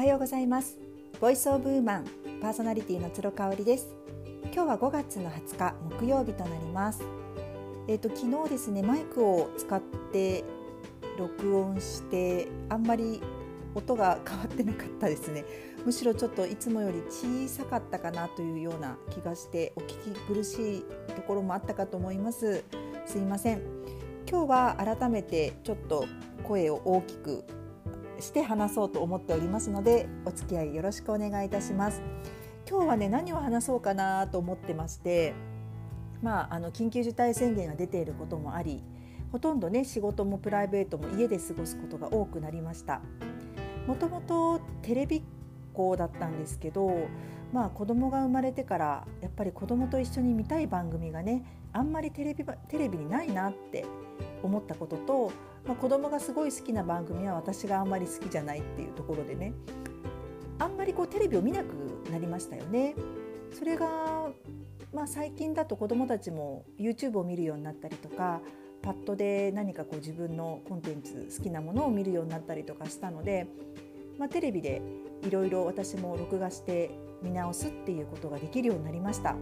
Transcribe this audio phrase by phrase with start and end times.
[0.00, 0.78] はようございます。
[1.20, 2.06] ボイスオブウーマン
[2.40, 3.94] パーソナリティの鶴香織です。
[4.44, 7.02] 今日は5月の20日木曜日となります。
[7.86, 9.78] えっ、ー、と昨日ですねマイクを使っ
[10.10, 10.42] て
[11.18, 13.20] 録音してあんまり
[13.74, 15.44] 音が変わってなかったですね。
[15.84, 22.64] むしろちょっといつもより小さかったかなというような気がしてお聞き苦しいところもあったかと思います。
[23.04, 23.60] すいません。
[24.26, 26.06] 今日は改めてちょっと
[26.44, 27.44] 声を大きく
[28.20, 32.02] して話そうと思っておりますのでお付き合いよろしくお願いいたします。
[32.68, 35.34] 今日はね何を話そうかなと思ってまして
[36.22, 38.82] まああの緊急事態宣言が出ていることもあり
[39.32, 43.00] ほとんどね仕事もプライベートも家で過ごすことが多くなりました。
[43.86, 45.22] もともとテレビっ
[45.72, 47.08] 子だったんですけど
[47.52, 53.84] まあ子供が生まれてからやっぱり子供と一緒に見たい番組がねあんまりテレビテレビにないなって
[54.42, 55.32] 思ったことと
[55.66, 59.52] まあ、子供がすごい好きな番組は私があんまり好きじゃないっていうところでね
[60.58, 61.74] あんまりこうテレビを見なく
[62.10, 62.94] なりましたよね。
[63.58, 64.30] それが、
[64.92, 68.40] まあ、最近だと子供たちも YouTube を見るようになったりとか
[68.82, 73.46] パッドで何かこう自分のコンテンツ好きなものを見るようになったりとかしたので、
[74.18, 74.82] まあ、テレビで
[75.22, 76.90] いろいろ私も録画して
[77.22, 79.34] 見直すっていうことができるようになりました。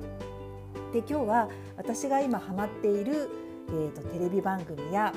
[0.93, 3.29] で今日は私が今ハマっている、
[3.69, 5.13] えーとテレビ番組や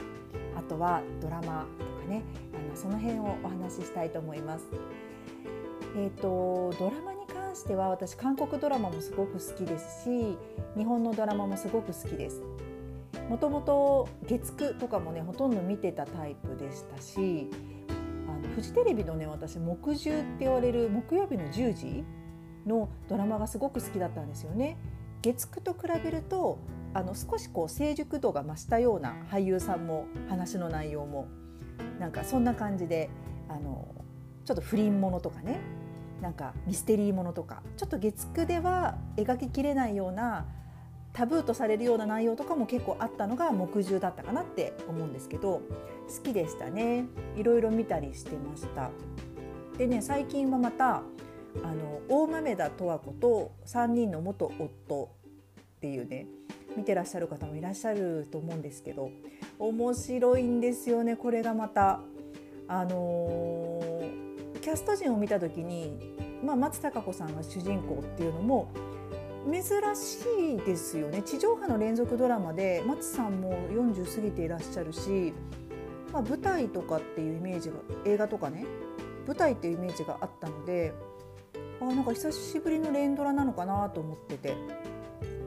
[0.56, 4.66] あとはドラマとかねあのその辺をお話ししたいと思います。
[5.96, 10.38] えーと、ドラマに関しては私韓国ドラマもすごく好きですし
[10.78, 12.42] 日本のドラマもすごく好きです。
[13.30, 17.50] もともと月9とかもねほとんど見てたタイプでしたし
[18.28, 22.04] あのフジテレビのね私木10って言われる木曜日の10時
[22.66, 24.78] のドラマがすごく好きだったんですよね。
[25.22, 26.58] 月9と比べると
[26.94, 31.28] あの少しこう成熟度が増したような俳優さんも話の内容も
[32.00, 33.10] なんかそんな感じで
[33.48, 33.88] あの
[34.46, 35.60] ちょっと不倫ものとかね
[36.22, 40.46] なんかミステリーものとかちょっと月9では描ききれないような
[41.14, 45.62] タブーとされるような内容とかも結構あったのが木10だったかなって思うんですけど
[46.08, 47.06] 好きでしたね。
[47.36, 48.92] いろいろ見たりしてました。
[49.78, 51.04] でね最近はまた
[51.64, 55.10] あの大豆田十和子と3人の元夫
[55.60, 56.28] っていうね
[56.78, 59.12] 見てらっしゃる方もいらっしゃると思うんですけど
[59.60, 62.02] 面白いんですよねこれがまた。
[62.74, 68.72] あのー、キャスト陣を見た時に、まあ、松たか子さんが主人公っていうのも
[69.46, 75.34] 珍しいですよね地上波の連続ドラマで松さんも40過ぎていらっしゃるし、
[76.14, 78.66] まあ、舞台とかっていうイメージが映画とかね
[79.28, 80.94] 舞台っていうイメージがあったので
[81.82, 84.56] あなんか久しぶりの連ドラなのかなと思ってて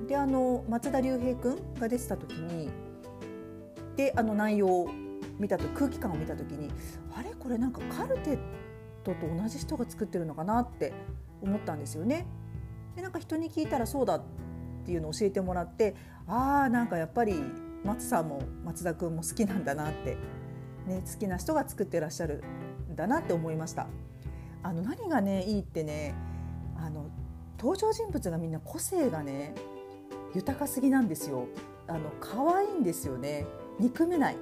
[0.06, 2.70] であの松田龍平君が出てた時に
[3.97, 4.91] であの内容を
[5.38, 6.70] 見たと空気感を見た時に
[7.16, 7.31] あれ？
[7.38, 8.38] これなんかカルテッ
[9.03, 10.93] トと同じ人が作ってるのかなって
[11.43, 12.26] 思ったんですよね。
[12.97, 14.22] でなんか人に聞いたらそうだっ
[14.84, 15.94] ていうのを教えてもらって
[16.26, 17.34] ああなんかやっぱり
[17.84, 20.16] 松さんも松田君も好きなんだなって、
[20.87, 22.43] ね、好きな人が作ってらっしゃる
[22.91, 23.88] んだなって思いました。
[24.62, 26.14] あの何がねいいってね
[26.76, 27.10] あの
[27.59, 29.54] 登場人物がみんな個性がね
[30.34, 31.46] 豊かすぎなんですよ。
[31.86, 33.46] あの可愛いんですよね。
[33.78, 34.36] 憎めない。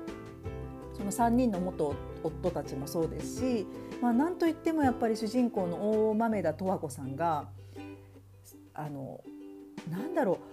[0.95, 3.67] その3人の元夫たちもそうですし、
[4.01, 7.49] まあ、なんといってもやっぱり主人公の大豆田十和子さんが
[8.75, 9.23] あの
[9.91, 10.53] なんだろう。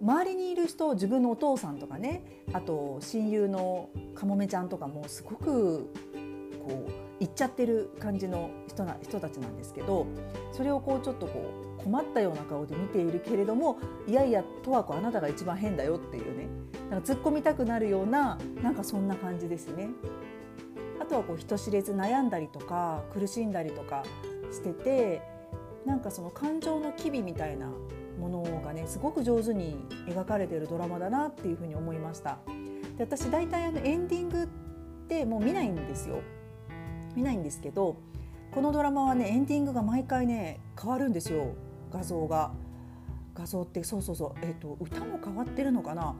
[0.00, 2.22] 周りにいる人自分のお父さんとかね
[2.52, 5.92] あと親友のかもめちゃんとかもすごく
[6.64, 10.06] こう言っちゃってる感じの人な人たちなんですけど
[10.52, 16.48] それをこうちょっとこう困ったような顔で見ているけれどもいやいや十和子あなたが一番変だよっていうね
[16.90, 19.88] なんか突っ込みたくなるようななんかそんな感じですね。
[21.00, 24.04] あとはこう人知れず悩んだりとか苦しんだりとか
[24.50, 25.22] してて
[25.86, 27.70] なんかその感情の機微みたいな
[28.20, 32.38] ものがねすごく上手に描かれているドラマだなっていうふうに思いました。
[32.96, 34.46] で私大体あのエンディングっ
[35.08, 36.20] てもう見ないんですよ。
[37.14, 37.96] 見ないんですけど
[38.52, 41.54] このドラマはねエンディングが毎回ね変わるんですよ
[41.90, 42.52] 画像が
[43.34, 46.14] 画像ってそうそうそう、えーと、歌も変わってるのかな？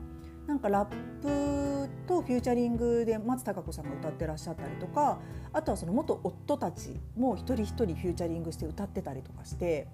[0.47, 0.89] なんかラッ
[1.21, 5.19] プとフューチャリングで松たか子さんが歌ってらっしゃったりとか
[5.53, 9.87] あとはその元夫たちも一人一人フューチャリングして歌ってたりとかして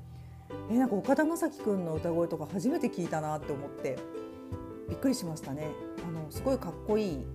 [0.72, 3.98] えなんか岡田将生君の歌声とか初めて聞いたなって思って
[4.88, 5.68] びっくりしましたね。
[6.08, 7.28] あのすごいかっこいい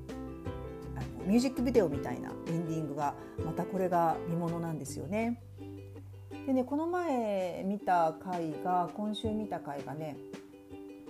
[1.27, 3.15] ミュージックビデオみたいなエンディングが
[3.45, 5.43] またこれが見ものなんですよね。
[6.51, 10.17] でねこの前見た回が今週見た回がね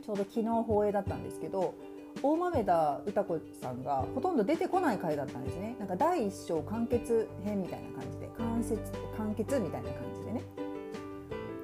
[0.05, 1.75] ちょうど昨日放映だったんですけど
[2.23, 5.77] 大豆田歌子さんがほとんど出てこない回だったんですね。
[5.79, 10.43] なんか第一章完結編みたいな感じで完結完結みたいな感じでね。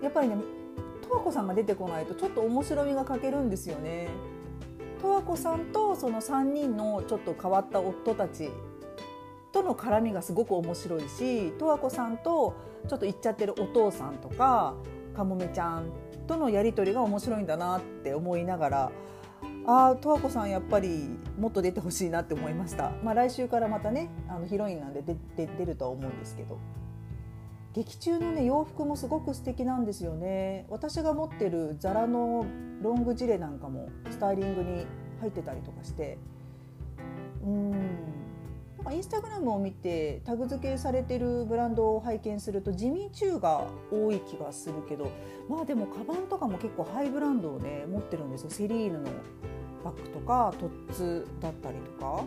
[0.03, 0.37] やっぱりね
[1.03, 4.09] 十和子さんが出てこないとちょっと面白みが欠けるんですよね。
[5.03, 8.51] 十和子さんとその3人のちょっと変わった夫たち
[9.57, 12.55] との絡みがすごく面白いし十和子さんと
[12.87, 14.75] ちょっと言っちゃってるお父さんとか
[15.17, 15.91] かもめちゃん
[16.27, 18.93] とのやり取りが面白いんだなって思いながら
[19.67, 21.09] ああ十和子さんやっぱり
[21.39, 26.59] もっと出てほしいなって思いました、まあ、来週からまたねあのヒロインなんで出出るとは思うんですけど。
[27.73, 30.65] 劇中のね洋服もすごく素敵なんですよね。
[30.71, 32.47] 私が持ってるザラの
[32.81, 34.87] ロングジレなんかもスタイリングに
[35.21, 36.17] 入ってたりとかして。
[37.45, 37.96] うん。
[38.93, 45.11] インスタグラムを見てタグ付けされてるブランドを拝見すると地味中が多い気がするけど
[45.49, 48.51] まあでもカバンとかも結構ハイブランドをね持ってるんですよ。
[48.51, 49.11] セリーヌの
[49.85, 52.25] バッグとかトッツだったりとか。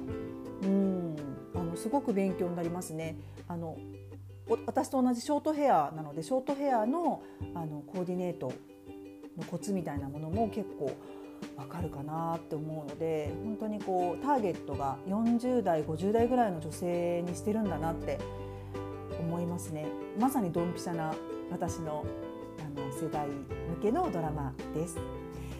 [0.63, 1.15] うん。
[1.55, 3.17] あのすごく勉強になりますね。
[3.47, 3.77] あの
[4.65, 7.21] 私と同じショートヘアなのでショートヘアの
[7.53, 8.51] あのコーディネート
[9.37, 10.91] のコツみたいなものも結構
[11.57, 18.19] わかるかなって思うので本当にこうターゲットが40代50代ぐらいの女性にしてるんだなって
[19.19, 19.85] 思いますね。
[20.17, 21.13] まさにドンピシャな
[21.51, 22.05] 私の
[22.59, 24.97] あの世代向けのドラマです。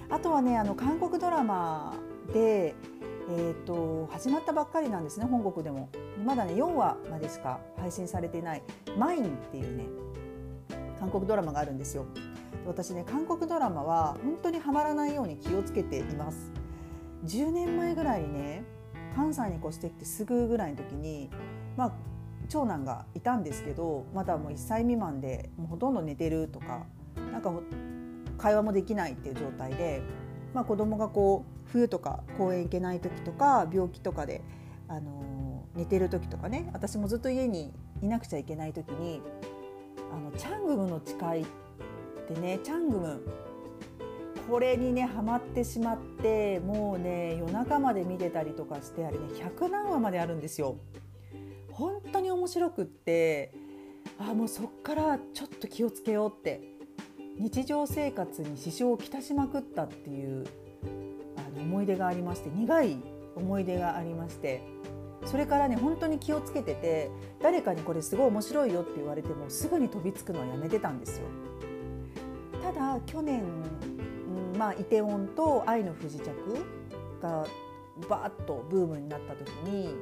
[0.10, 1.96] あとはねあの韓国ドラマ
[2.34, 2.76] で
[3.32, 5.90] えーと、始まったばっかりなんですね本国でも。
[6.26, 8.64] まだね4話までしか配信されていない
[8.98, 9.86] 「マイン」っていうね
[11.00, 12.06] 韓国ドラマがあるんですよ。
[12.66, 16.52] 私ね韓国ドラマは本当にハマらないように気をつけています。
[17.26, 18.64] 10年前ぐらいにね
[19.16, 21.30] 関西に越してきてすぐぐらいの時に
[21.76, 21.92] まあ
[22.48, 26.86] 長男がいたんですけどまだもう1歳未満でもうほとんど寝てるとか
[27.32, 27.52] なんか
[28.38, 30.02] 会話もできないっていう状態で、
[30.54, 34.42] まあ、子供がこう冬とか公園行けない時とか病気とかで、
[34.88, 39.22] あの寝てる時とかね私もずっと家にいなくちゃいけない時に
[40.12, 41.46] あのチャングムの誓いっ
[42.30, 43.22] でねチャングム
[44.50, 50.78] これにねハマってしまってもうね夜中まで見てたりとかしてあれね100何話まであるんですよ。
[51.72, 53.54] 本当に面白くって
[54.18, 56.62] あもうそっからちょっと気をつけようって
[57.38, 60.46] 日常生活に支障をきたしまくったっていう
[61.38, 62.98] あの思い出がありまして苦い
[63.36, 64.62] 思い出がありまして
[65.26, 67.10] それからね本当に気をつけてて
[67.42, 71.28] 誰かにこれすごい面白いよって言われてもすぐに飛びつくのはやめてたんですよ。
[72.70, 73.42] ただ去年、
[74.54, 76.26] うん、まあイテウォンと愛の不時着
[77.20, 77.48] が
[78.08, 79.96] バーッとブームになった時に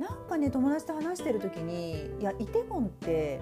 [0.00, 3.38] なんかね友達と話してる時にいやイテウォンって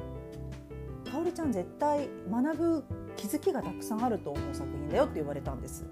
[1.09, 2.85] かおりちゃん絶対学ぶ
[3.17, 5.87] 気づきがたくさんあると思う作品だよって言われたんです。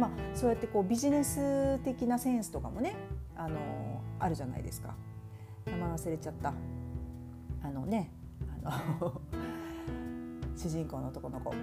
[0.00, 2.96] まあ、そうやってこうビジネス的なセンスとかもね
[3.36, 3.58] あの
[4.18, 4.94] あるじゃないですか
[5.66, 6.52] 名前忘れちゃった
[7.62, 8.10] あのね
[8.64, 9.20] あの
[10.58, 11.54] 主人公の男の子。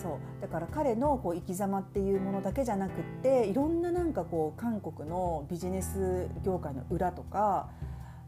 [0.00, 0.18] そう。
[0.40, 7.70] だから彼のこう生き様っていうものだけじゃなくっていろんななんかこう韓国のビジネス業界の裏とか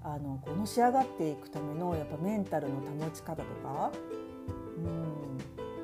[0.02, 3.92] あのこの仕上がっていくためのやっぱメンタルの保ち方とか。
[4.76, 5.30] うん。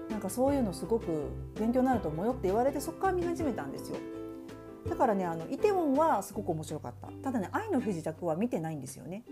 [0.09, 1.29] なんかそういうのすごく
[1.59, 3.99] 勉強になると思うよって言われてそこから見始めたんですよ。
[4.89, 7.09] だからねあのイテウォンはすごく面白かった。
[7.23, 9.25] ただね「愛の不時着」は見てないんですよね。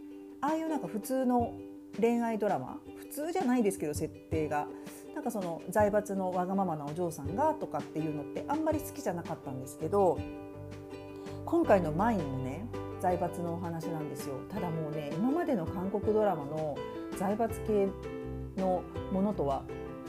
[0.42, 1.54] ああいうなんか普通の
[2.00, 4.66] 恋愛ドラマ普通じゃないですけど設定が。
[5.14, 10.18] なんかその財閥のわがままなお嬢さんがとかっていうのってあんまり好きじゃなかったんですけど
[11.46, 12.66] 今回の「マイン」もね
[13.00, 14.34] 財閥のお話なんですよ。
[14.48, 16.76] ただもうね今までの韓国ドラマの
[17.16, 17.86] 財閥系
[18.56, 18.82] の
[19.12, 19.62] ものとは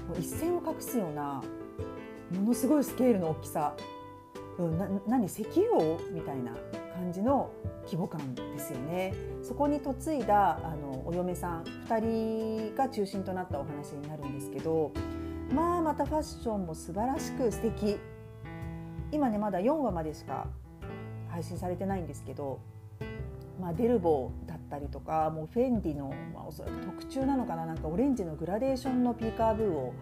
[0.07, 1.43] もう一線を画すような
[2.31, 3.75] ものすごいスケールの大きさ、
[4.57, 5.99] うん、な何石油王？
[6.11, 6.53] みたいな。
[6.95, 7.51] 感じの
[7.85, 9.13] 規模感ですよね。
[9.43, 14.91] そこに嫁いだあのお嫁さん2人が中心となったお話になるんですけど
[15.53, 17.97] まあまたファッションも素晴らしく素敵。
[19.11, 20.47] 今ねまだ4話までしか
[21.29, 22.59] 配信されてないんですけど、
[23.61, 29.93] まあ、デルボーだったりとかもうフェンディの、まあ、おそらく特注なのかななんかオレンジのグラデーションのピーカーブーを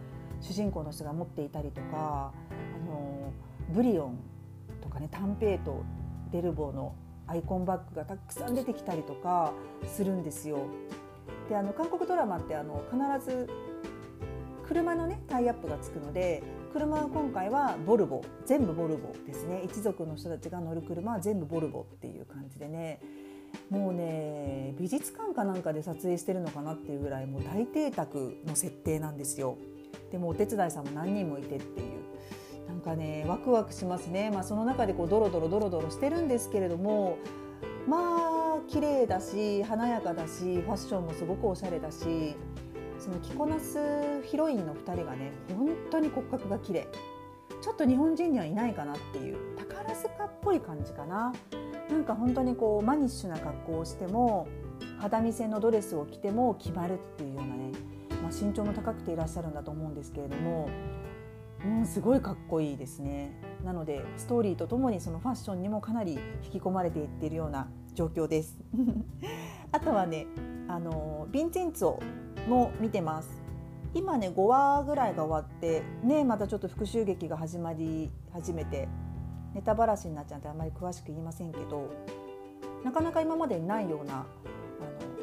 [0.41, 3.31] 主人公の人が持っていたりとかあの
[3.73, 4.19] ブリオン
[4.81, 5.83] とかねタンペイト
[6.33, 6.95] デルボーの
[7.27, 9.53] アイコンバッグがたくさん出てきたりとか
[9.85, 10.65] するんですよ。
[11.47, 13.47] であの韓国ドラマってあの必ず
[14.67, 16.41] 車のねタイアップがつくので
[16.73, 22.99] 車は今回はボルボ全部ボルボですね一族の人たちが乗る車は全部ボルボっていう感じでね
[23.69, 29.57] もうね美術館かなんかで撮影してるのかなっていうぐらいもう大邸宅の設定なんですよ。
[30.11, 32.02] でもお手伝いさんも何人もいてっていう
[32.67, 37.17] なんかねワクワクしますね、まあ、その中でこうドロドロドロドロしてるんですけれども
[37.87, 42.35] まあ綺麗だし華やかだしファッションもすごくおしゃれだし
[42.99, 46.87] その着こなすヒロインの2人がね本当に骨格が綺麗。
[47.61, 51.33] ちょっと日本人にはいないかなっていう宝塚っぽい感じかな。
[51.89, 54.47] なんか本当にこうマニッシュな格好をしても
[54.99, 57.71] 肌見せのドレスを着ても決まるっていうようなね、
[58.21, 60.69] まあ、身長も高くていらっしゃるんだと思うんですけれども、
[61.65, 63.31] うん、すごいかっこいいですね。
[63.63, 68.59] なのでストーリーとともにそのファッションにもかなり引き込まれていっているような状況です。
[69.71, 70.27] あとはね
[70.67, 71.99] あのヴィンチェンツォ
[72.49, 73.41] も見てます。
[73.93, 78.89] 今ね5話ぐらいが終わってねまたちょっと復讐劇が始まり始めて
[79.53, 81.91] ネタばらしになっちゃってあまり詳しく言いませんけど
[82.83, 84.25] なかなか今までにないようなあの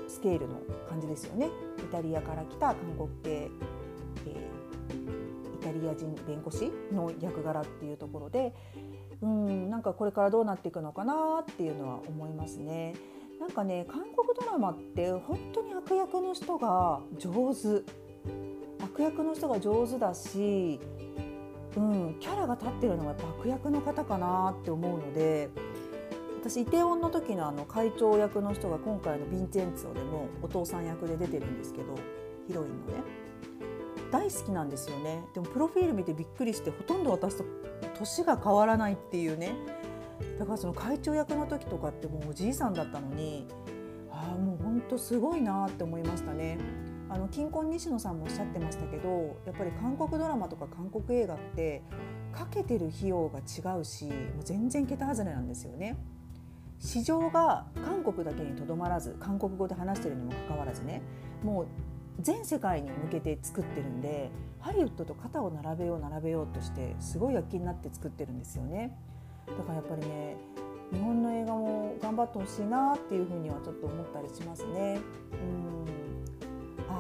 [0.08, 1.48] スケールの感じですよね。
[1.78, 3.50] イタリアから来た韓国系、
[5.72, 8.52] タリア人弁護士の役柄っていうところで
[9.22, 12.94] うんなんかこれからどうなっていくのかなっていうのは思いますね。
[13.38, 17.82] なんかね韓国ドラマって本当に悪役の人が上手
[18.84, 20.78] 悪役の人が上手だし、
[21.76, 25.48] うん、キャラが立ってるのはやっぱ悪役の方かなって思うので
[26.42, 31.98] 私イテウォンの時のあの会長役の人が今回のヴィンチェンツォでもお父さん役で出てるんですけど
[32.46, 33.29] ヒロインのね
[34.10, 37.44] 大好きなんですよねでもプロフィール見てびっくりしてほとんど私と
[37.98, 39.54] 年が変わらないっていうね
[40.38, 43.46] だからその会長役の時とかってもうおじいさんだったのに
[44.10, 46.58] ああもうほんとすごいなって思いましたね。
[47.08, 51.82] あの金婚西野さんもおっしゃってましたけどやっぱり韓国ドラマとか韓国映画って
[52.32, 54.14] かけてる費用が違うしもう
[54.44, 55.96] 全然桁外れなんですよね。
[56.78, 61.02] 市場が韓国だけにとどまらず韓国語で話してるにもかかわらずね
[61.42, 61.66] もう
[62.20, 68.96] 全世界に向けて作ってるんでハリウッドと肩を並べよう並べようとしてすごい躍起になって作ってるんですよね。
[69.46, 70.36] だからやっぱりね
[70.92, 75.00] 日本の映画も頑張ってほしいなっていうふうにはちょっと思ったりしますね。
[75.32, 75.99] うん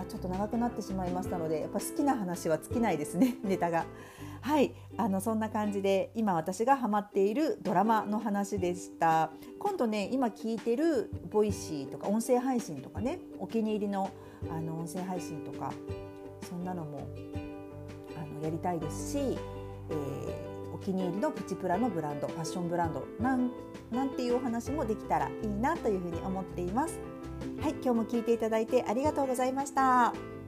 [0.00, 3.86] あちょっと長くなってしまいましたのでやっぱ好きな話は尽きないですね ネタが。
[4.42, 14.08] はいあのそんな感じで今私がハマっているドラマの話でした今度ね今聞いてるボイシーとか音声配信とかねお気に入りの
[14.50, 15.74] あの音声配信とか
[16.48, 17.00] そんなのも
[18.16, 19.18] あのやりたいですし、
[19.90, 23.50] えー気に入りのプチプラのブランドファッションブランドなん
[23.90, 26.98] なんていうお話もできたらいいなというふうに思っています。
[27.60, 30.39] はい、今日も聞いていただいてありがとうございました。